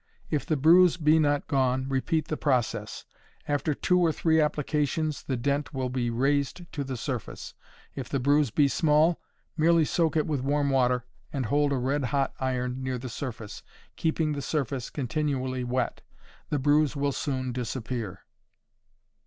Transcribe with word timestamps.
If 0.31 0.47
the 0.47 0.57
bruise 0.57 0.97
be 0.97 1.19
not 1.19 1.47
gone 1.47 1.87
repeat 1.87 2.27
the 2.27 2.35
process. 2.35 3.05
After 3.47 3.75
two 3.75 3.99
or 3.99 4.11
three 4.11 4.41
applications 4.41 5.21
the 5.21 5.37
dent 5.37 5.75
will 5.75 5.89
be 5.89 6.09
raised 6.09 6.61
to 6.71 6.83
the 6.83 6.97
surface. 6.97 7.53
If 7.93 8.09
the 8.09 8.19
bruise 8.19 8.49
be 8.49 8.67
small, 8.67 9.21
merely 9.55 9.85
soak 9.85 10.17
it 10.17 10.25
with 10.25 10.41
warm 10.41 10.71
water, 10.71 11.05
and 11.31 11.45
hold 11.45 11.71
a 11.71 11.77
red 11.77 12.05
hot 12.05 12.33
iron 12.39 12.81
near 12.81 12.97
the 12.97 13.09
surface, 13.09 13.61
keeping 13.95 14.31
the 14.33 14.41
surface 14.41 14.89
continually 14.89 15.63
wet 15.63 16.01
the 16.49 16.57
bruise 16.57 16.95
will 16.95 17.11
soon 17.11 17.51
disappear. 17.51 18.21